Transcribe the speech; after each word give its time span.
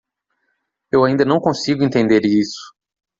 Eu 0.91 1.05
ainda 1.05 1.23
não 1.23 1.39
consigo 1.39 1.83
entender 1.83 2.21
isso. 2.25 2.73